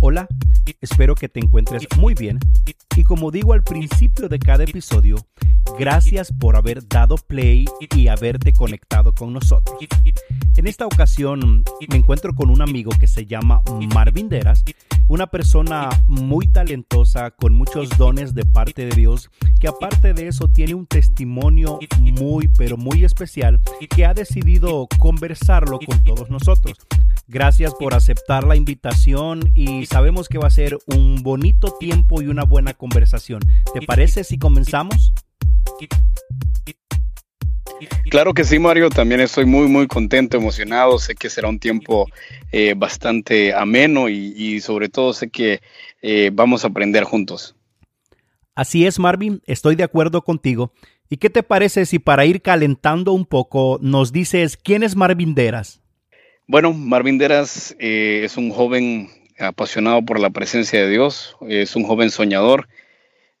[0.00, 0.26] Hola,
[0.80, 2.38] espero que te encuentres muy bien
[2.96, 5.16] y como digo al principio de cada episodio,
[5.78, 7.64] gracias por haber dado play
[7.96, 9.76] y haberte conectado con nosotros.
[10.56, 13.62] En esta ocasión me encuentro con un amigo que se llama
[13.94, 14.64] Marvin Deras,
[15.10, 20.46] una persona muy talentosa con muchos dones de parte de Dios, que aparte de eso
[20.46, 23.60] tiene un testimonio muy pero muy especial
[23.94, 26.78] que ha decidido conversarlo con todos nosotros.
[27.26, 32.28] Gracias por aceptar la invitación y sabemos que va a ser un bonito tiempo y
[32.28, 33.40] una buena conversación.
[33.74, 35.12] ¿Te parece si comenzamos?
[38.10, 38.90] Claro que sí, Mario.
[38.90, 40.98] También estoy muy, muy contento, emocionado.
[40.98, 42.06] Sé que será un tiempo
[42.52, 45.60] eh, bastante ameno y, sobre todo sé que
[46.02, 47.54] eh, vamos a aprender juntos.
[48.54, 49.40] Así es, Marvin.
[49.46, 50.72] Estoy de acuerdo contigo.
[51.08, 55.34] ¿Y qué te parece si para ir calentando un poco nos dices quién es Marvin
[55.34, 55.80] Deras?
[56.46, 61.84] Bueno, Marvin Deras eh, es un joven apasionado por la presencia de Dios, es un
[61.84, 62.68] joven soñador.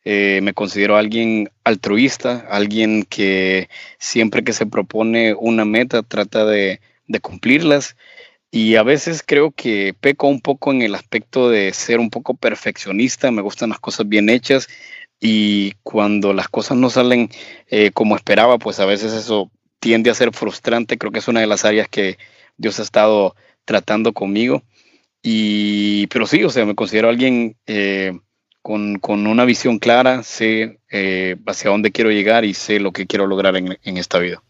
[0.04, 6.80] Eh, me considero alguien altruista, alguien que siempre que se propone una meta trata de,
[7.22, 7.96] cumplirlas.
[8.50, 12.34] Y a veces creo que peco un poco en el aspecto de ser un poco
[12.34, 14.68] perfeccionista, me gustan las cosas bien hechas
[15.20, 17.30] y cuando las cosas no salen
[17.68, 20.98] eh, como esperaba, pues a veces eso tiende a ser frustrante.
[20.98, 22.18] Creo que es una de las áreas que,
[22.60, 23.34] Dios ha estado
[23.64, 24.62] tratando conmigo.
[25.22, 28.12] Y, pero sí, o sea, me considero alguien eh,
[28.62, 33.26] con, una visión clara, sé eh, hacia dónde quiero llegar y sé lo que quiero
[33.26, 34.42] lograr en, en esta vida.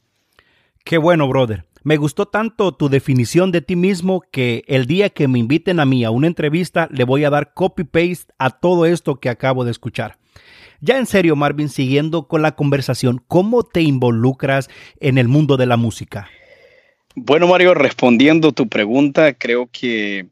[0.85, 1.65] Qué bueno, brother.
[1.83, 5.87] Me gustó tanto tu definición de ti mismo que el día que me inviten a
[5.87, 9.71] mí a una entrevista le voy a dar copy-paste a todo esto que acabo de
[9.71, 10.19] escuchar.
[10.83, 15.67] Ya en serio, Marvin, siguiendo con la conversación, ¿cómo te involucras en el mundo de
[15.67, 16.29] la música?
[17.15, 20.29] Bueno, Mario, respondiendo tu pregunta, creo que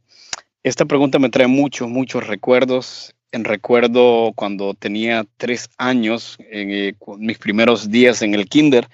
[0.62, 3.14] esta pregunta me trae muchos, muchos recuerdos.
[3.30, 8.88] En recuerdo cuando tenía tres años, en eh, mis primeros días en el kinder,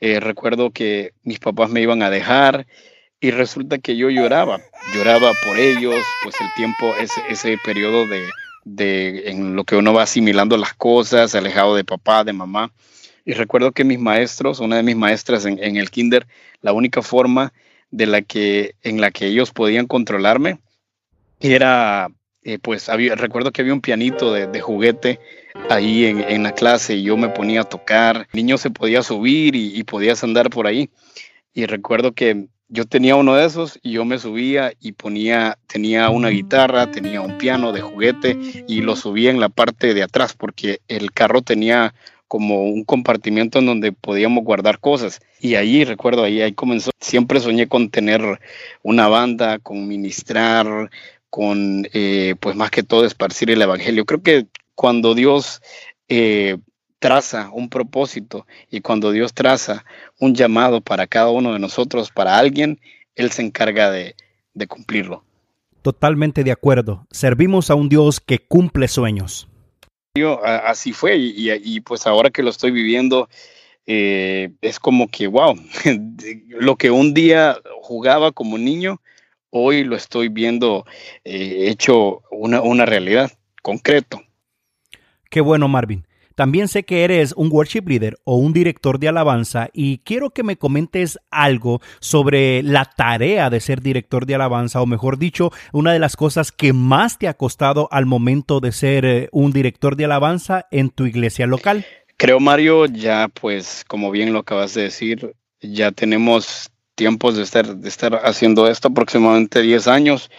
[0.00, 2.66] eh, recuerdo que mis papás me iban a dejar
[3.20, 4.60] y resulta que yo lloraba,
[4.94, 8.24] lloraba por ellos, pues el tiempo, ese, ese periodo de,
[8.66, 12.72] de en lo que uno va asimilando las cosas, alejado de papá, de mamá.
[13.24, 16.26] Y recuerdo que mis maestros, una de mis maestras en, el kinder,
[16.60, 17.52] la única forma
[17.90, 20.58] de la que, en la que ellos podían controlarme
[21.40, 22.08] era,
[22.46, 25.18] eh, pues, había, recuerdo que había un pianito de, juguete
[25.68, 28.28] ahí en, la clase y yo me ponía a tocar.
[28.32, 30.88] El niño se podía subir y, y podías andar por ahí.
[31.54, 36.08] Y recuerdo que yo tenía uno de esos y yo me subía y ponía, tenía
[36.10, 40.34] una guitarra, tenía un piano de juguete y lo subía en la parte de atrás
[40.34, 41.94] porque el carro tenía
[42.28, 45.20] como un compartimiento en donde podíamos guardar cosas.
[45.40, 46.90] Y ahí, recuerdo, ahí, ahí comenzó.
[47.00, 48.40] Siempre soñé con tener
[48.82, 50.90] una banda, con ministrar,
[51.36, 54.06] con, eh, pues más que todo, esparcir el Evangelio.
[54.06, 55.60] Creo que cuando Dios
[56.08, 56.56] eh,
[56.98, 59.84] traza un propósito y cuando Dios traza
[60.18, 62.80] un llamado para cada uno de nosotros, para alguien,
[63.14, 64.16] Él se encarga de,
[64.54, 65.24] de cumplirlo.
[65.82, 67.06] Totalmente de acuerdo.
[67.10, 69.46] Servimos a un Dios que cumple sueños
[70.44, 73.28] así fue y, pues ahora que lo estoy viviendo
[73.86, 75.56] eh, es como que, wow,
[76.48, 79.00] lo que un día jugaba como niño,
[79.50, 80.84] hoy lo estoy viendo
[81.24, 84.22] eh, hecho una, una realidad, concreto.
[85.30, 86.06] Qué bueno, Marvin.
[86.36, 90.42] También sé que eres un worship leader o un director de alabanza y quiero que
[90.42, 95.94] me comentes algo sobre la tarea de ser director de alabanza o mejor dicho, una
[95.94, 99.96] de las cosas que más te ha costado al momento de ser eh, un director
[99.96, 101.86] de alabanza en tu iglesia local.
[102.18, 107.76] Creo, Mario, ya pues como bien lo acabas de decir, ya tenemos tiempos de estar,
[107.76, 110.30] de estar haciendo esto aproximadamente 10 años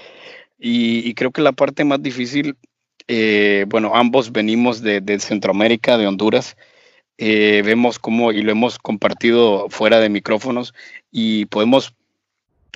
[0.60, 2.58] y, creo que la parte más difícil
[3.08, 6.58] eh, bueno, ambos venimos de, Centroamérica, de Honduras.
[7.18, 10.74] Eh, vemos cómo, y lo hemos compartido fuera de micrófonos,
[11.12, 11.96] y podemos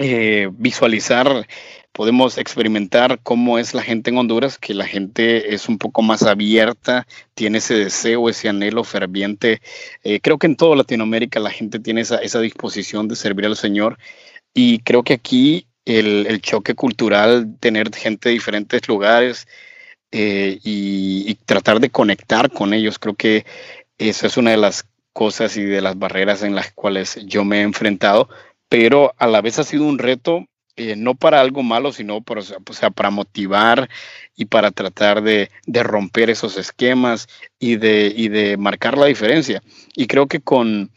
[0.02, 1.48] eh, visualizar,
[1.92, 6.24] podemos experimentar cómo es la gente en Honduras, que la gente es un poco más
[6.24, 9.62] abierta, tiene ese deseo, ese anhelo ferviente.
[10.22, 13.98] creo que en toda Latinoamérica la gente tiene esa, disposición de servir al Señor,
[14.54, 19.48] y creo que aquí el, choque cultural, tener gente de diferentes lugares,
[20.12, 23.00] eh, y, tratar de conectar con ellos.
[23.00, 23.46] Creo que
[23.98, 27.60] eso es una de las cosas y de las barreras en las cuales yo me
[27.60, 28.30] he enfrentado,
[28.72, 30.46] pero a la vez ha sido un reto,
[30.78, 32.24] eh, no para algo malo, sino
[32.72, 33.90] sea, para motivar
[34.34, 37.28] y para tratar de, romper esos esquemas
[37.60, 39.62] y de, y de marcar la diferencia.
[39.94, 40.90] Y creo que con,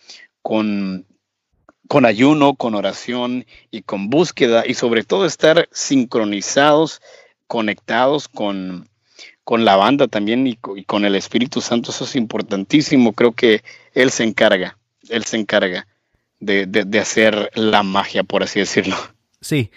[2.04, 7.02] ayuno, con oración y con búsqueda y sobre todo estar sincronizados,
[7.48, 8.88] conectados con,
[9.42, 11.90] con la banda también y, con el Espíritu Santo.
[11.90, 13.14] Eso es importantísimo.
[13.14, 14.78] Creo que Él se encarga,
[15.08, 15.88] Él se encarga
[16.44, 18.96] de, de hacer la magia, por así decirlo.
[19.40, 19.70] Sí,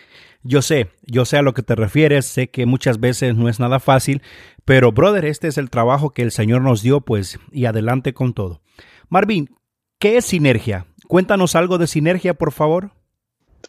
[0.44, 3.60] yo sé, yo sé a lo que te refieres, sé que muchas veces no es
[3.60, 4.22] nada fácil,
[4.66, 8.34] pero brother, este es el trabajo que el Señor nos dio, pues, y adelante con
[8.34, 8.62] todo.
[9.10, 9.50] Marvin,
[10.00, 10.86] ¿qué es sinergia?
[11.08, 12.92] Cuéntanos algo de Sinergia, por favor.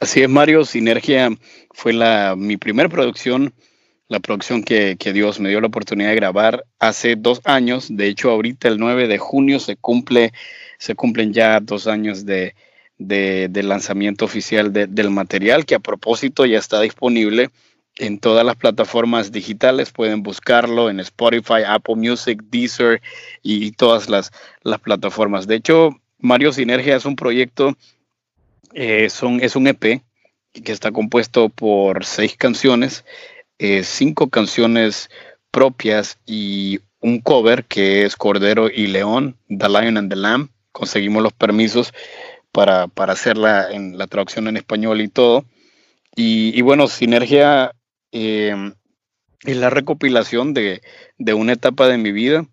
[0.01, 0.65] Así es, Mario.
[0.65, 1.31] Sinergia
[1.71, 3.55] fue la, mi primera producción,
[4.09, 7.87] la producción que, Dios me dio la oportunidad de grabar hace dos años.
[7.91, 10.33] De hecho, ahorita el 9 de junio se cumple,
[10.79, 12.55] se cumplen ya dos años de,
[12.99, 17.51] lanzamiento oficial del material, que a propósito ya está disponible
[17.99, 19.91] en todas las plataformas digitales.
[19.91, 23.03] Pueden buscarlo en Spotify, Apple Music, Deezer
[23.43, 24.31] y todas las,
[24.63, 25.47] las plataformas.
[25.47, 27.77] De hecho, Mario Sinergia es un proyecto,
[28.75, 30.03] eh, son, es un EP
[30.53, 33.05] que está compuesto por seis canciones,
[33.59, 35.11] eh, cinco canciones
[35.51, 40.49] propias y un cover que es Cordero y León, The Lion and the Lamb.
[40.73, 41.93] Conseguimos los permisos
[42.53, 45.45] para, para hacerla en la traducción en español y todo.
[46.17, 47.73] Y, bueno, Sinergia
[48.11, 48.73] eh,
[49.45, 50.83] es la recopilación de,
[51.17, 52.45] de, una etapa de mi vida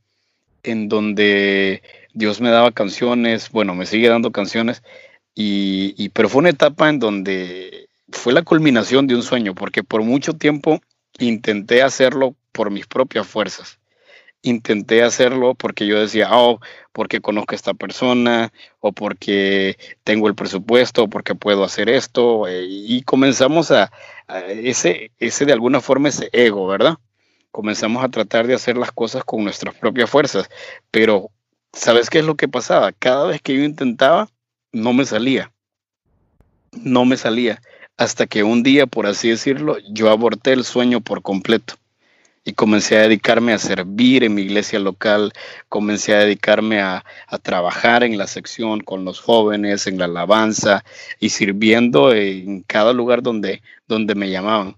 [0.62, 1.82] en donde
[2.14, 4.84] Dios me daba canciones, bueno, me sigue dando canciones,
[5.34, 10.02] y, pero fue una etapa en donde fue la culminación de un sueño, porque por
[10.02, 10.80] mucho tiempo
[11.20, 13.80] intenté hacerlo por mis propias fuerzas.
[14.46, 16.60] Intenté hacerlo porque yo decía, oh,
[16.92, 22.48] porque conozco a esta persona, o porque tengo el presupuesto, o porque puedo hacer esto,
[22.48, 23.92] eh, y comenzamos a,
[24.28, 26.98] a, ese, ese de alguna forma ese ego, ¿verdad?
[27.52, 30.50] Comenzamos a tratar de hacer las cosas con nuestras propias fuerzas,
[30.92, 31.32] pero
[31.76, 32.94] ¿Sabes qué es lo que pasaba?
[32.94, 34.30] Cada vez que yo intentaba,
[34.72, 35.52] no me salía.
[36.72, 37.62] No me salía.
[37.98, 41.76] Hasta que un día, por así decirlo, yo aborté el sueño por completo.
[42.48, 45.34] Y comencé a dedicarme a servir en mi iglesia local,
[45.68, 47.04] comencé a dedicarme a,
[47.42, 50.86] trabajar en la sección con los jóvenes, en la alabanza
[51.20, 54.78] y sirviendo en cada lugar donde, donde me llamaban.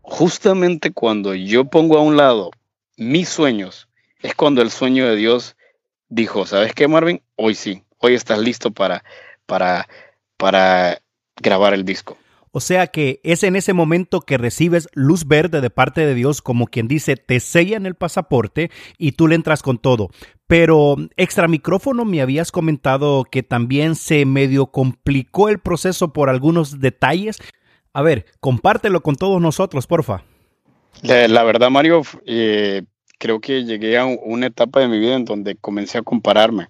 [0.00, 2.52] Justamente cuando yo pongo a un lado
[2.96, 3.88] mis sueños,
[4.20, 5.56] es cuando el sueño de Dios
[6.08, 7.20] dijo, ¿sabes qué, Marvin?
[7.34, 9.02] Hoy sí, hoy estás listo para,
[9.46, 9.88] para,
[10.36, 11.02] para
[11.36, 12.16] grabar el disco.
[12.54, 16.42] O sea que es en ese momento que recibes luz verde de parte de Dios,
[16.42, 20.10] como quien dice, te sellan el pasaporte y tú le entras con todo.
[20.46, 26.78] Pero extra micrófono me habías comentado que también se medio complicó el proceso por algunos
[26.78, 27.38] detalles.
[27.94, 30.22] A ver, compártelo con todos nosotros, porfa.
[31.00, 32.82] La, verdad, Mario, eh,
[33.18, 36.68] creo que llegué a una etapa de mi vida en donde comencé a compararme.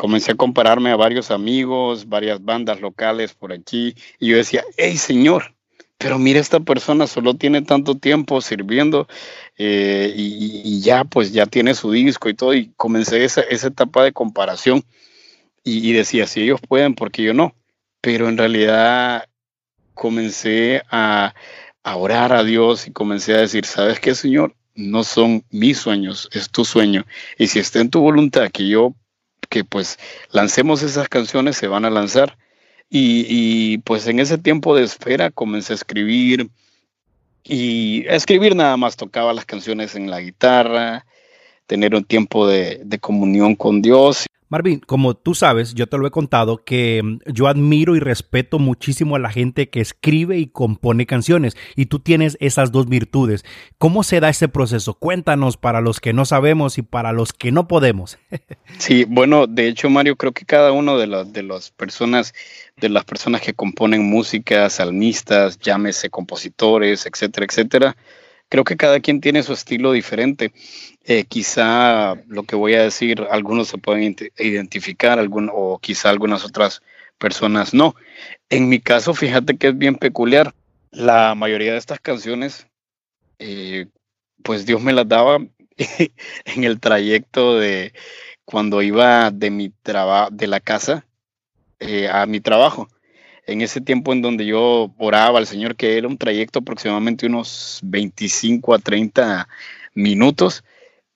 [0.00, 4.96] Comencé a compararme a varios amigos, varias bandas locales por aquí, y yo decía, hey
[4.96, 5.54] Señor,
[5.98, 9.06] pero mira, esta persona solo tiene tanto tiempo sirviendo
[9.58, 14.14] eh, y, ya, pues ya tiene su disco y todo, y comencé esa, etapa de
[14.14, 14.82] comparación
[15.64, 17.54] y, decía, si ellos pueden, porque yo no?
[18.00, 19.26] Pero en realidad
[19.92, 21.34] comencé a,
[21.82, 24.56] a orar a Dios y comencé a decir, ¿sabes qué, Señor?
[24.76, 27.04] no son mis sueños, es tu sueño.
[27.36, 28.94] Y si está en tu voluntad que yo,
[29.50, 29.98] que pues
[30.30, 32.38] lancemos esas canciones, se van a lanzar.
[32.92, 36.50] Y, pues en ese tiempo de espera comencé a escribir
[37.44, 41.06] y a escribir nada más tocaba las canciones en la guitarra,
[41.66, 46.08] tener un tiempo de, de comunión con Dios Marvin, como tú sabes, yo te lo
[46.08, 50.48] he contado, que mm, yo admiro y respeto muchísimo a la gente que escribe y
[50.48, 53.44] compone canciones, y tú tienes esas dos virtudes.
[53.78, 54.94] ¿Cómo se da ese proceso?
[54.94, 58.18] Cuéntanos para los que no sabemos y para los que no podemos.
[58.78, 62.32] Sí, bueno, de hecho, Mario, creo que cada uno de, los, de las personas,
[62.76, 67.96] de las personas que componen música, salmistas, llámese compositores, etcétera, etcétera,
[68.48, 70.52] creo que cada quien tiene su estilo diferente.
[71.04, 76.44] Eh, quizá lo que voy a decir, algunos se pueden identificar, algún, o quizá algunas
[76.44, 76.82] otras
[77.18, 77.94] personas no.
[78.48, 80.54] En mi caso, fíjate que es bien peculiar.
[80.90, 82.66] La mayoría de estas canciones,
[83.38, 83.86] eh,
[84.42, 85.38] pues Dios me las daba
[86.44, 87.92] en el trayecto de
[88.44, 91.06] cuando iba de mi trabajo, de la casa
[91.78, 92.88] eh, a mi trabajo
[93.46, 97.80] en ese tiempo en donde yo oraba al Señor, que era un trayecto aproximadamente unos
[97.82, 99.48] 25 a 30
[99.94, 100.62] minutos,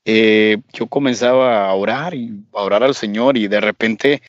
[0.05, 4.23] eh, yo comenzaba a orar y a orar al Señor y de repente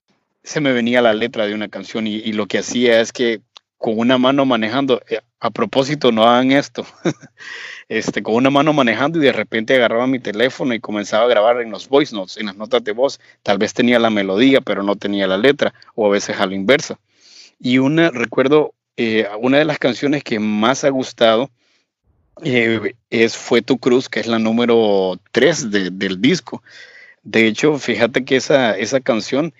[0.43, 3.41] se me venía la letra de una canción y, lo que hacía es que
[3.77, 6.85] con una mano manejando, eh, a propósito, no hagan esto,
[7.89, 11.61] este, con una mano manejando y de repente agarraba mi teléfono y comenzaba a grabar
[11.61, 13.19] en los voice notes, en las notas de voz.
[13.43, 16.55] Tal vez tenía la melodía, pero no tenía la letra, o a veces a la
[16.55, 16.99] inversa.
[17.59, 21.49] Y una, recuerdo, eh, una de las canciones que más ha gustado
[22.43, 26.63] eh, es Fue tu cruz, que es la número 3 del disco.
[27.23, 29.53] De hecho, fíjate que esa, esa canción,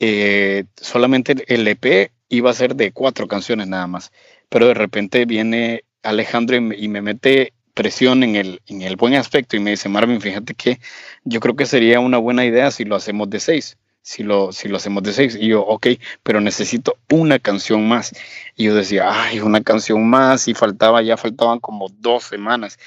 [0.00, 4.12] eh, solamente el EP iba a ser de cuatro canciones nada más,
[4.48, 9.56] pero de repente viene Alejandro y me, mete presión en el, en el buen aspecto
[9.56, 10.80] y me dice, Marvin, fíjate que
[11.24, 14.68] yo creo que sería una buena idea si lo hacemos de seis si lo, si
[14.68, 15.36] lo hacemos de seis.
[15.40, 15.86] Y yo, ok,
[16.22, 18.12] pero necesito una canción más.
[18.56, 20.48] Y yo decía, ay, una canción más.
[20.48, 22.78] Y faltaba, ya faltaban como dos semanas.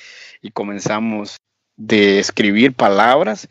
[0.42, 1.38] Y comenzamos
[1.78, 3.48] de escribir palabras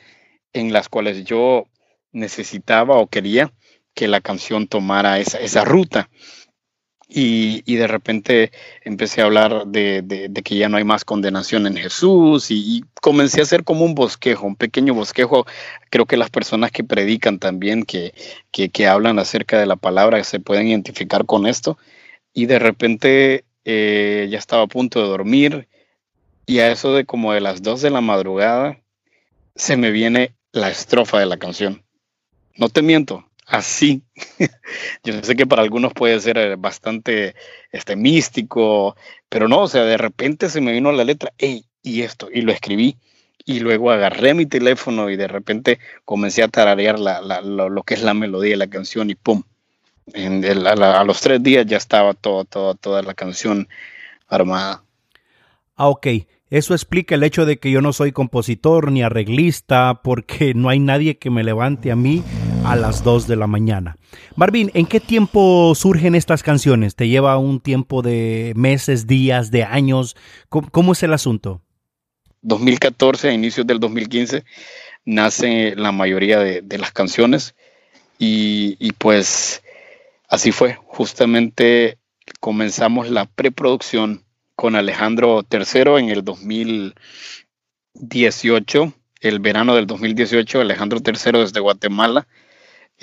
[0.52, 1.66] en las cuales yo
[2.12, 3.52] necesitaba o quería
[3.94, 6.08] que la canción tomara esa, esa ruta.
[7.08, 8.50] Y, de repente
[8.82, 13.42] empecé a hablar de, que ya no hay más condenación en Jesús y, comencé a
[13.42, 15.46] hacer como un bosquejo, un pequeño bosquejo.
[15.90, 18.14] Creo que las personas que predican también, que,
[18.50, 21.78] que, hablan acerca de la palabra, se pueden identificar con esto.
[22.32, 25.68] Y de repente eh, ya estaba a punto de dormir
[26.46, 28.80] y a eso de como de las dos de la madrugada
[29.54, 31.84] se me viene la estrofa de la canción.
[32.56, 34.02] No te miento, así.
[35.04, 37.34] Yo sé que para algunos puede ser eh, bastante
[37.70, 38.96] este, místico,
[39.28, 42.42] pero no, o sea, de repente se me vino la letra, hey, y esto, y
[42.42, 42.96] lo escribí.
[43.46, 48.14] Y luego agarré mi teléfono y de repente comencé a tararear lo, que es la
[48.14, 49.42] melodía de la canción y ¡pum!
[50.14, 53.68] En a, los tres días ya estaba todo, todo, toda la canción
[54.28, 54.82] armada.
[55.76, 56.06] Ah, ok.
[56.48, 60.78] Eso explica el hecho de que yo no soy compositor ni arreglista, porque no hay
[60.78, 62.22] nadie que me levante a mí
[62.64, 63.98] a las 2 de la mañana.
[64.36, 66.96] Marvin, ¿en qué tiempo surgen estas canciones?
[66.96, 70.16] ¿Te lleva un tiempo de meses, días, de años?
[70.48, 71.60] ¿Cómo, es el asunto?
[72.42, 74.44] 2014, a inicios del 2015,
[75.04, 77.54] nace la mayoría de, las canciones
[78.18, 79.62] y, y pues
[80.28, 80.78] así fue.
[80.86, 81.98] Justamente
[82.40, 84.24] comenzamos la preproducción
[84.56, 92.26] con Alejandro III en el 2018, el verano del 2018, Alejandro III desde Guatemala.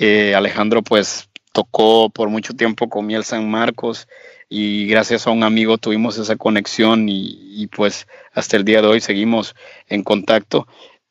[0.04, 4.08] Eh, Alejandro pues tocó por mucho tiempo con Miel San Marcos
[4.48, 9.00] y gracias a un amigo tuvimos esa conexión y, pues hasta el día de hoy
[9.00, 9.54] seguimos
[9.88, 10.66] en contacto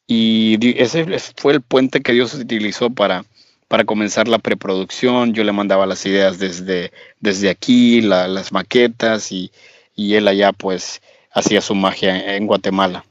[0.08, 1.06] y ese
[1.38, 3.24] fue el puente que Dios utilizó para,
[3.70, 5.34] para comenzar la preproducción.
[5.34, 9.54] Yo le mandaba las ideas desde, desde aquí, las maquetas y,
[9.96, 13.06] y él allá pues hacía su magia en Guatemala.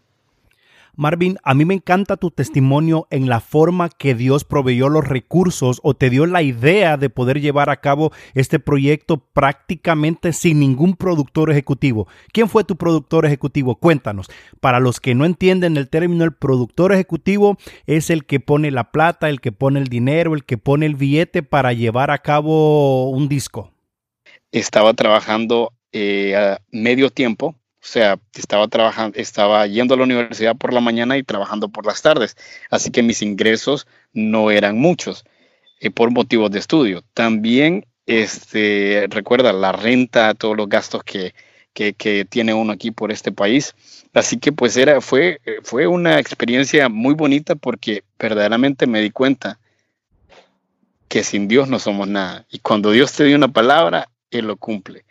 [1.01, 5.81] Marvin, a mí me encanta tu testimonio en la forma que Dios proveyó los recursos
[5.83, 10.97] o te dio la idea de poder llevar a cabo este proyecto prácticamente sin ningún
[10.97, 12.07] productor ejecutivo.
[12.35, 13.77] ¿Quién fue tu productor ejecutivo?
[13.77, 14.27] Cuéntanos.
[14.61, 18.93] Para los que no entienden el término, el productor ejecutivo es el que pone la
[18.93, 23.09] plata, el que pone el dinero, el que pone el billete para llevar a cabo
[23.09, 23.73] un disco.
[24.53, 30.55] Estaba trabajando eh, a medio tiempo, o sea, estaba trabajando, estaba yendo a la universidad
[30.55, 32.37] por la mañana y trabajando por las tardes,
[32.71, 35.25] así que mis ingresos no eran muchos
[35.81, 37.03] eh, por motivos de estudio.
[37.15, 41.35] También, este, recuerda la renta, todos los gastos que,
[41.73, 43.75] que, tiene uno aquí por este país.
[44.13, 49.59] Así que pues era, fue, fue una experiencia muy bonita porque verdaderamente me di cuenta
[51.09, 52.45] que sin Dios no somos nada.
[52.51, 55.05] Y cuando Dios te dio una palabra, Él lo cumple.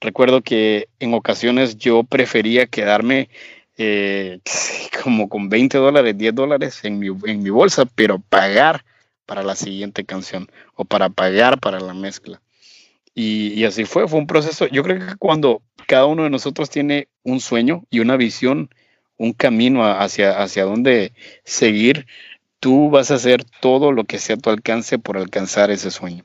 [0.00, 3.28] Recuerdo que en ocasiones yo prefería quedarme
[3.76, 4.40] eh,
[5.02, 8.84] como con 20 dólares, 10 dólares en mi, bolsa, pero pagar
[9.26, 12.40] para la siguiente canción o para pagar para la mezcla.
[13.14, 14.66] Y, así fue, fue un proceso.
[14.68, 18.70] Yo creo que cuando cada uno de nosotros tiene un sueño y una visión,
[19.18, 21.12] un camino hacia, hacia dónde
[21.44, 22.06] seguir,
[22.60, 26.24] tú vas a hacer todo lo que sea a tu alcance por alcanzar ese sueño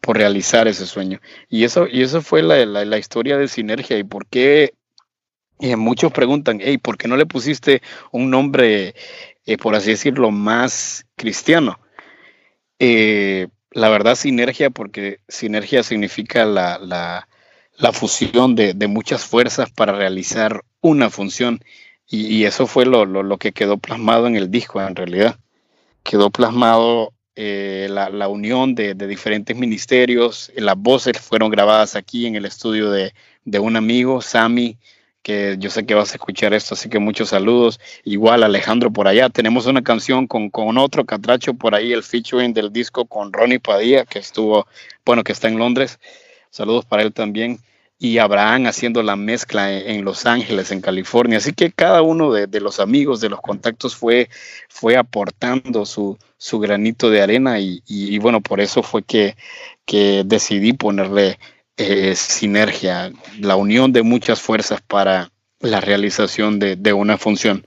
[0.00, 1.20] por realizar ese sueño.
[1.48, 4.74] Y eso, y eso fue la, la, historia de Sinergia y por qué
[5.60, 8.94] eh, muchos preguntan, hey, ¿por qué no le pusiste un nombre,
[9.46, 11.78] eh, por así decirlo, más cristiano?
[12.78, 17.28] Eh, la verdad, sinergia, porque sinergia significa la, la,
[17.76, 21.60] la fusión de, de, muchas fuerzas para realizar una función.
[22.06, 25.38] Y, y eso fue lo, lo, lo, que quedó plasmado en el disco, en realidad.
[26.02, 30.50] Quedó plasmado eh, la, unión de, diferentes ministerios.
[30.56, 33.12] Las voces fueron grabadas aquí en el estudio de,
[33.60, 34.78] un amigo, Sami,
[35.22, 37.78] que yo sé que vas a escuchar esto, así que muchos saludos.
[38.04, 39.28] Igual Alejandro por allá.
[39.28, 43.60] Tenemos una canción con, con otro catracho por ahí, el featuring del disco con Ronnie
[43.60, 44.66] Padilla, que estuvo,
[45.04, 45.98] bueno, que está en Londres.
[46.50, 47.58] Saludos para él también.
[47.98, 51.38] Y Abraham haciendo la mezcla en, Los Ángeles, en California.
[51.38, 54.28] Así que cada uno de, los amigos, de los contactos fue,
[54.68, 59.36] fue aportando su, su granito de arena y, bueno, por eso fue que,
[59.86, 61.38] que decidí ponerle
[61.78, 67.66] eh, sinergia, la unión de muchas fuerzas para la realización de, de una función.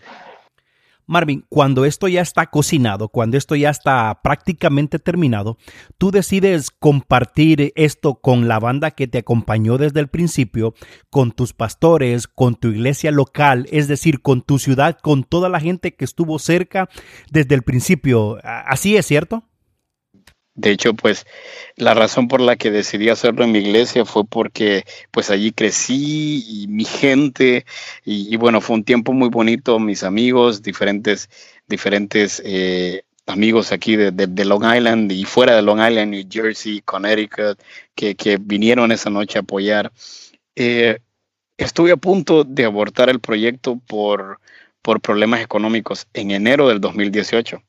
[1.10, 5.58] Marvin, cuando esto ya está cocinado, cuando esto ya está prácticamente terminado,
[5.98, 10.76] tú decides compartir esto con la banda que te acompañó desde el principio,
[11.10, 15.60] con tus pastores, con tu iglesia local, es decir, con tu ciudad, con toda la
[15.60, 16.90] gente que estuvo cerca
[17.32, 18.38] desde el principio.
[18.44, 19.49] ¿Así es cierto?
[20.60, 21.26] De hecho, pues
[21.78, 26.44] la razón por la que decidí hacerlo en mi iglesia fue porque pues allí crecí
[26.46, 27.66] y mi gente
[28.04, 31.30] y, bueno, fue un tiempo muy bonito, mis amigos, diferentes,
[31.70, 37.58] diferentes eh, amigos aquí de, Long Island y fuera de Long Island, New Jersey, Connecticut,
[37.96, 39.94] que, vinieron esa noche a apoyar.
[40.58, 41.00] Eh,
[41.58, 44.42] estuve a punto de abortar el proyecto por,
[44.82, 47.64] por problemas económicos en enero del 2018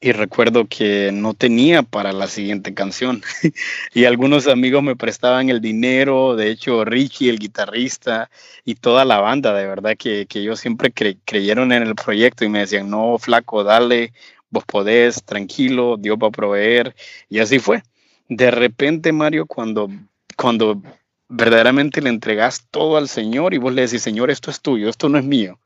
[0.00, 3.22] y recuerdo que no tenía para la siguiente canción
[3.94, 8.30] y algunos amigos me prestaban el dinero, de hecho Ricky, el guitarrista
[8.64, 12.48] y toda la banda, de verdad que, que ellos siempre creyeron en el proyecto y
[12.48, 14.12] me decían, no, flaco, dale,
[14.50, 16.94] vos podés, tranquilo, Dios va a proveer
[17.28, 17.82] y así fue.
[18.28, 19.88] De repente, Mario, cuando,
[20.36, 20.82] cuando
[21.28, 25.08] verdaderamente le entregas todo al Señor y vos le decís, Señor, esto es tuyo, esto
[25.08, 25.58] no es mío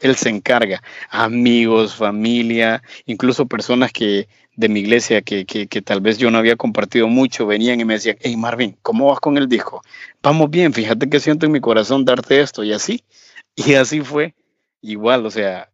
[0.00, 0.82] él se encarga.
[1.10, 6.56] Amigos, familia, incluso personas que de mi iglesia que, que, tal vez yo no había
[6.56, 9.82] compartido mucho, venían y me decían, hey Marvin, ¿cómo vas con el disco?
[10.22, 13.04] Vamos bien, fíjate que siento en mi corazón darte esto y así.
[13.56, 14.34] Y así fue.
[14.80, 15.70] Igual, o sea,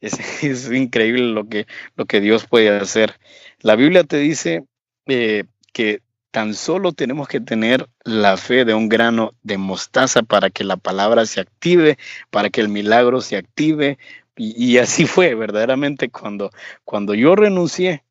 [0.00, 1.66] es, es increíble lo que,
[1.96, 3.18] lo que Dios puede hacer.
[3.60, 4.64] La Biblia te dice
[5.06, 6.00] eh, que
[6.32, 10.78] Tan solo tenemos que tener la fe de un grano de mostaza para que la
[10.78, 11.98] palabra se active,
[12.30, 13.98] para que el milagro se active.
[14.34, 16.50] Y, así fue verdaderamente cuando,
[16.84, 18.02] cuando yo renuncié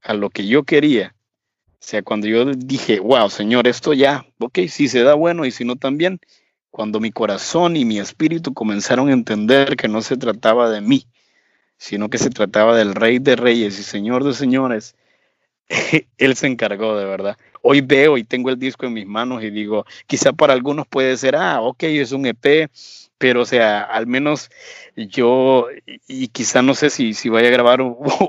[0.00, 1.16] a lo que yo quería.
[1.72, 5.50] O sea, cuando yo dije, wow, Señor, esto ya, ok, si se da bueno y
[5.50, 6.20] si no también,
[6.70, 11.08] cuando mi corazón y mi espíritu comenzaron a entender que no se trataba de mí,
[11.78, 14.94] sino que se trataba del Rey de Reyes y Señor de Señores,
[16.18, 19.50] Él se encargó de verdad hoy veo y tengo el disco en mis manos y
[19.50, 22.70] digo, quizá para algunos puede ser, ah, ok, es un EP,
[23.18, 24.50] pero o sea, al menos
[24.94, 25.66] yo,
[26.06, 27.80] y quizá no sé si, si vaya a grabar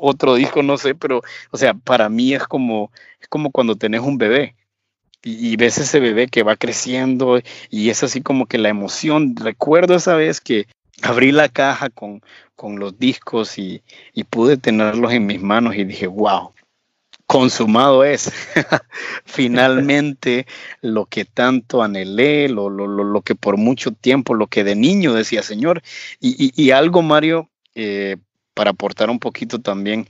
[0.02, 1.22] otro disco, no sé, pero
[1.52, 4.56] o sea, para mí es como, es como cuando tenés un bebé.
[5.24, 9.36] Y, ves ese bebé que va creciendo y es así como que la emoción.
[9.36, 10.68] Recuerdo esa vez que
[11.02, 12.22] abrí la caja con,
[12.56, 13.82] con los discos y,
[14.14, 16.54] y pude tenerlos en mis manos y dije, wow,
[17.28, 18.32] consumado es.
[19.26, 20.48] Finalmente,
[20.82, 25.14] lo que tanto anhelé, lo, lo, lo, que por mucho tiempo, lo que de niño
[25.14, 25.84] decía, Señor,
[26.20, 28.18] y, algo, Mario, eh,
[28.54, 30.08] para aportar un poquito también,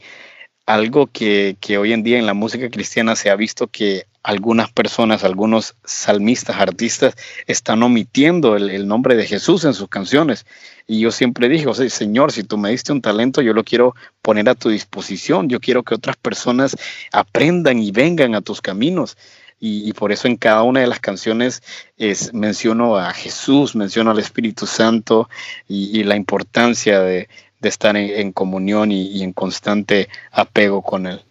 [0.65, 4.69] algo que, que, hoy en día en la música cristiana se ha visto que algunas
[4.69, 10.45] personas, algunos salmistas, artistas, están omitiendo el, nombre de Jesús en sus canciones.
[10.85, 13.95] Y yo siempre dije, o Señor, si tú me diste un talento, yo lo quiero
[14.21, 15.47] poner a tu disposición.
[15.47, 16.75] Yo quiero que otras personas
[17.13, 19.17] aprendan y vengan a tus caminos.
[19.61, 21.63] Y, por eso en cada una de las canciones
[21.95, 25.29] es, menciono a Jesús, menciono al Espíritu Santo
[25.69, 27.29] y, la importancia de,
[27.61, 31.21] estar en, comunión y en constante apego con Él.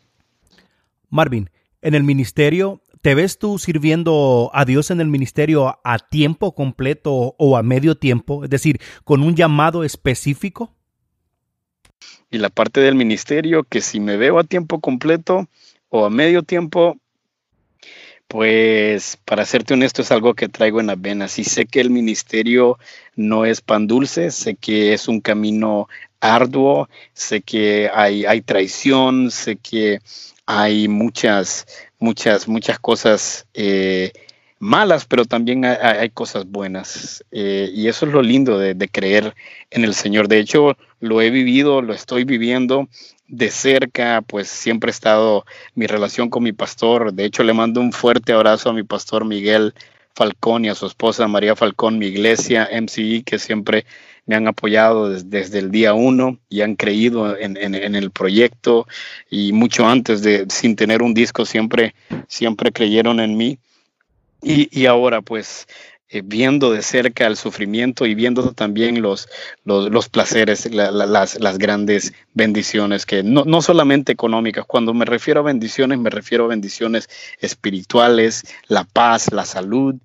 [1.10, 1.50] Marvin,
[1.86, 7.34] en el ministerio ¿Te ves tú sirviendo a Dios en el ministerio a tiempo completo
[7.38, 8.44] o a medio tiempo?
[8.44, 10.72] Es decir, con un llamado específico.
[12.30, 15.48] Y la parte del ministerio, que si me veo a tiempo completo
[15.88, 16.98] o a medio tiempo,
[18.28, 21.38] pues para serte honesto es algo que traigo en las venas.
[21.38, 22.78] Y sé que el ministerio
[23.14, 25.88] no es pan dulce, sé que es un camino
[26.20, 30.00] arduo, sé que hay, hay traición, sé que
[30.46, 31.66] hay muchas,
[31.98, 34.12] muchas, muchas cosas eh,
[34.58, 37.24] malas, pero también hay, cosas buenas.
[37.30, 39.34] Eh, y eso es lo lindo de, creer
[39.70, 40.28] en el Señor.
[40.28, 42.88] De hecho, lo he vivido, lo estoy viviendo
[43.28, 47.12] de cerca, pues siempre he estado mi relación con mi pastor.
[47.12, 49.74] De hecho, le mando un fuerte abrazo a mi pastor Miguel
[50.16, 53.84] Falcón y a su esposa María Falcón, mi iglesia, MCI, que siempre
[54.24, 58.88] me han apoyado desde, el día uno y han creído en, el proyecto
[59.30, 61.94] y mucho antes de, sin tener un disco, siempre,
[62.28, 63.58] siempre creyeron en mí.
[64.42, 65.66] Y, ahora pues
[66.08, 69.28] eh, viendo de cerca el sufrimiento y viendo también los,
[69.64, 75.42] los, placeres, las, las, grandes bendiciones, que no, no, solamente económicas, cuando me refiero a
[75.42, 77.08] bendiciones, me refiero a bendiciones
[77.40, 79.96] espirituales, la paz, la salud,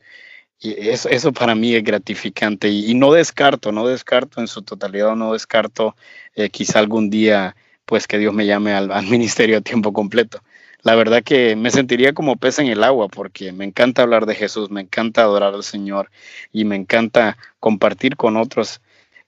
[0.60, 2.70] Y eso, eso para mí es gratificante.
[2.70, 5.96] Y, no descarto, no descarto en su totalidad, no descarto
[6.36, 10.42] eh, quizá algún día pues que Dios me llame al, al, ministerio a tiempo completo.
[10.84, 14.36] La verdad que me sentiría como pez en el agua porque me encanta hablar de
[14.36, 16.10] Jesús, me encanta adorar al Señor
[16.52, 18.82] y me encanta compartir con otros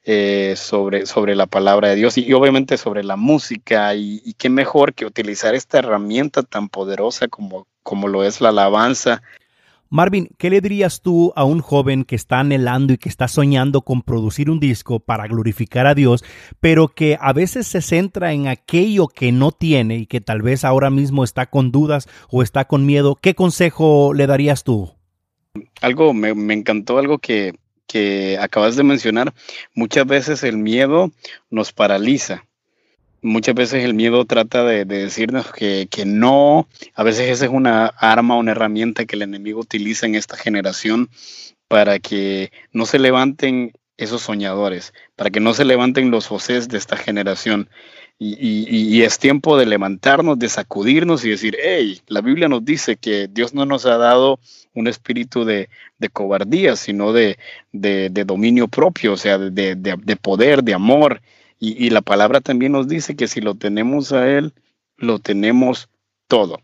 [0.05, 4.49] eh, sobre, sobre la palabra de Dios y, obviamente sobre la música y, y, qué
[4.49, 9.21] mejor que utilizar esta herramienta tan poderosa como, como lo es la alabanza
[9.93, 13.83] Marvin, ¿qué le dirías tú a un joven que está anhelando y que está soñando
[13.83, 16.25] con producir un disco para glorificar a Dios,
[16.59, 20.65] pero que a veces se centra en aquello que no tiene y que tal vez
[20.65, 23.19] ahora mismo está con dudas o está con miedo?
[23.21, 24.95] ¿Qué consejo le darías tú?
[25.79, 27.53] Algo, me, encantó algo que,
[27.85, 29.31] que acabas de mencionar.
[29.75, 31.11] Muchas veces el miedo
[31.51, 32.47] nos paraliza
[33.23, 38.37] muchas veces el miedo trata de, decirnos que, no, a veces esa es una arma,
[38.37, 41.09] una herramienta que el enemigo utiliza en esta generación
[41.67, 46.77] para que no se levanten esos soñadores, para que no se levanten los José de
[46.77, 47.69] esta generación.
[48.19, 53.27] Y, es tiempo de levantarnos, de sacudirnos y decir, hey, la Biblia nos dice que
[53.27, 54.39] Dios no nos ha dado
[54.73, 55.67] un espíritu de,
[56.13, 57.37] cobardía, sino de,
[57.71, 61.21] dominio propio, o sea, de, poder, de amor.
[61.65, 64.51] Y, la palabra también nos dice que si lo tenemos a Él,
[64.97, 65.87] lo tenemos
[66.27, 66.59] todo.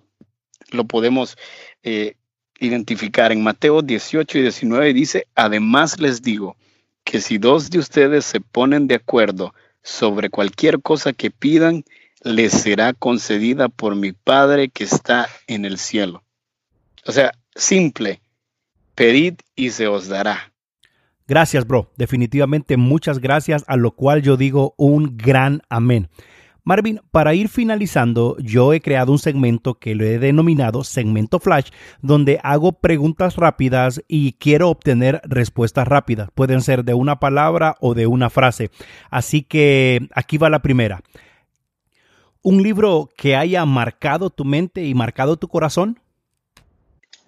[0.72, 1.38] Lo podemos
[1.84, 2.18] eh,
[2.60, 6.58] identificar en Mateo 18 y 19 dice, además les digo
[7.06, 11.86] que si dos de ustedes se ponen de acuerdo sobre cualquier cosa que pidan,
[12.22, 16.26] les será concedida por mi Padre que está en el cielo.
[17.06, 18.20] O sea, simple,
[18.96, 20.52] pedid y se os dará.
[21.30, 21.92] Gracias, bro.
[21.96, 26.10] Definitivamente muchas gracias, a lo cual yo digo un gran amén.
[26.64, 31.70] Marvin, para ir finalizando, yo he creado un segmento que lo he denominado segmento flash,
[32.02, 36.30] donde hago preguntas rápidas y quiero obtener respuestas rápidas.
[36.34, 38.72] Pueden ser de una palabra o de una frase.
[39.12, 41.04] Así que aquí va la primera.
[42.42, 46.00] ¿Un libro que haya marcado tu mente y marcado tu corazón?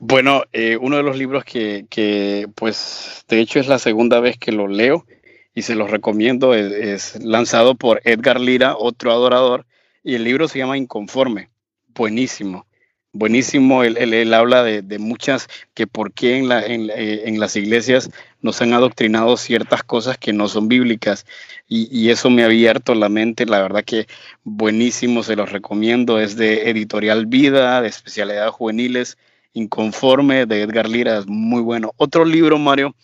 [0.04, 4.52] Bueno, eh, uno de los libros que, pues, de hecho es la segunda vez que
[4.52, 5.06] lo leo
[5.54, 9.68] y se los recomiendo, es, lanzado por Edgar Lira, otro adorador,
[10.04, 11.52] y el libro se llama Inconforme.
[11.90, 12.66] Buenísimo,
[13.14, 13.84] buenísimo.
[13.84, 18.10] Él, habla de, muchas, que por qué en, la, eh, en, las iglesias
[18.42, 21.28] nos han adoctrinado ciertas cosas que no son bíblicas,
[21.68, 24.08] y, y eso me ha abierto la mente, la verdad que
[24.44, 26.20] buenísimo, se los recomiendo.
[26.20, 29.20] Es de Editorial Vida, de especialidades juveniles
[29.54, 31.94] Inconforme de Edgar Lira es muy bueno.
[31.98, 32.96] Otro libro, Mario,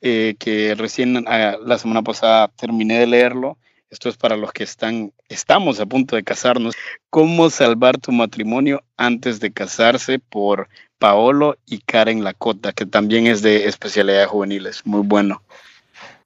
[0.00, 3.58] eh, que recién ah, la semana pasada terminé de leerlo.
[3.90, 6.74] Esto es para los que están, estamos a punto de casarnos.
[7.10, 13.42] Cómo salvar tu matrimonio antes de casarse por Paolo y Karen Lacota, que también es
[13.42, 14.86] de especialidades juveniles.
[14.86, 15.42] Muy bueno.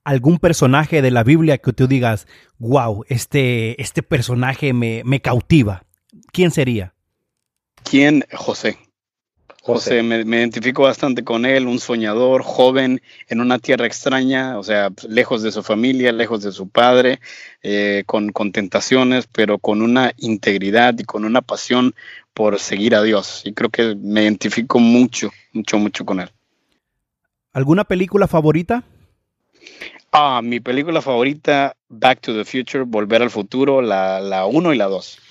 [0.03, 2.27] ¿Algún personaje de la Biblia que tú digas,
[2.59, 5.83] wow, este, este personaje me, me cautiva?
[6.31, 6.93] ¿Quién sería?
[7.83, 8.23] ¿Quién?
[8.31, 8.77] José.
[9.65, 14.91] José, me, identifico bastante con él, un soñador, joven, en una tierra extraña, o sea,
[15.09, 17.19] lejos de su familia, lejos de su padre,
[17.63, 21.95] eh, con, con, tentaciones, pero con una integridad y con una pasión
[22.35, 23.41] por seguir a Dios.
[23.43, 26.29] Y creo que me identifico mucho, mucho, mucho con él.
[27.51, 28.83] ¿Alguna película favorita?
[30.11, 34.85] Ah, mi película favorita, Back to the Future, Volver al Futuro, la 1 y la
[34.85, 35.24] 2.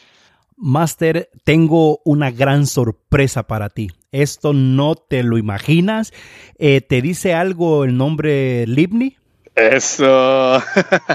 [0.56, 3.90] Master, tengo una gran sorpresa para ti.
[4.12, 6.12] Esto no te lo imaginas.
[6.58, 9.16] Eh, ¿Te dice algo el nombre Livni?
[9.54, 10.62] Eso.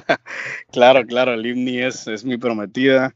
[0.72, 3.16] claro, claro, Livni es, es mi prometida.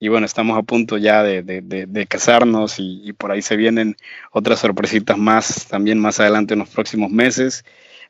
[0.00, 3.96] Y bueno, estamos a punto ya de, casarnos y, por ahí se vienen
[4.30, 7.64] otras sorpresitas más también más adelante en los próximos meses.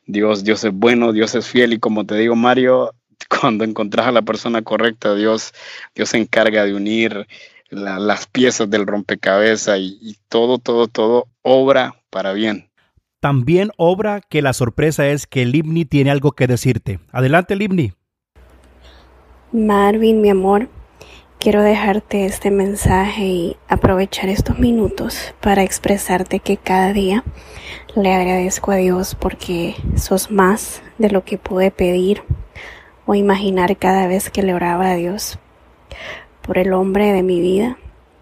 [0.05, 2.93] Dios, Dios es bueno, Dios es fiel y como te digo, Mario,
[3.41, 5.53] cuando encontrás a la persona correcta, Dios,
[5.95, 7.27] Dios se encarga de unir
[7.69, 12.69] las piezas del rompecabezas y, todo, todo, todo obra para bien.
[13.19, 16.99] También obra que la sorpresa es que Libni tiene algo que decirte.
[17.11, 17.93] Adelante, Libni.
[19.51, 20.69] Marvin, mi amor,
[21.37, 27.23] quiero dejarte este mensaje y aprovechar estos minutos para expresarte que cada día
[27.95, 32.23] le agradezco a Dios porque sos más de lo que pude pedir
[33.09, 35.39] o imaginar cada vez que le oraba a Dios
[36.43, 37.79] por el hombre de mi vida.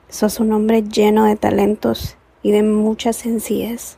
[0.08, 3.98] Sos un hombre lleno de talentos y de mucha sencillez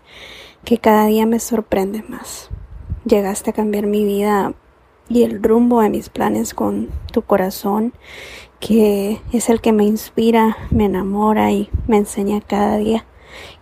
[0.65, 2.49] que cada día me sorprende más.
[3.06, 4.56] Llegaste a cambiar mi vida
[5.10, 7.93] y el rumbo de mis planes con tu corazón,
[8.60, 13.06] que es el que me inspira, me enamora y me enseña cada día.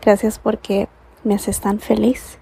[0.01, 0.87] Gracias porque
[1.25, 2.39] me haces tan feliz.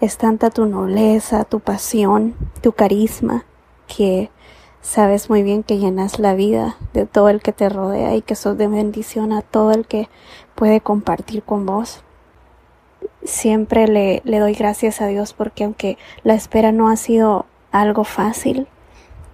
[0.00, 3.44] Es tanta tu nobleza, tu pasión, tu carisma,
[3.88, 4.30] que
[4.80, 8.36] sabes muy bien que llenas la vida de todo el que te rodea y que
[8.36, 10.08] sos de bendición a todo el que
[10.54, 12.04] puede compartir con vos.
[13.24, 18.04] Siempre le, le doy gracias a Dios porque aunque la espera no ha sido algo
[18.04, 18.68] fácil,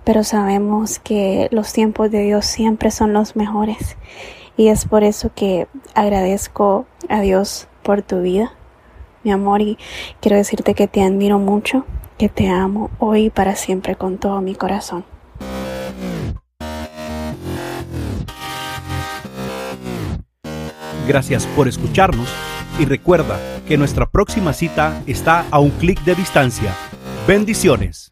[0.04, 3.96] pero sabemos que los tiempos de Dios siempre son los mejores
[4.56, 8.52] y es por eso que agradezco a Dios por tu vida,
[9.22, 9.78] mi amor, y
[10.20, 11.84] quiero decirte que te admiro mucho,
[12.18, 15.05] que te amo hoy y para siempre con todo mi corazón.
[21.07, 22.29] Gracias por escucharnos
[22.79, 26.74] y recuerda que nuestra próxima cita está a un clic de distancia.
[27.27, 28.11] Bendiciones.